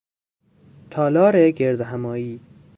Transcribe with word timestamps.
تالار 0.91 1.51
گردهمایی 1.51 2.39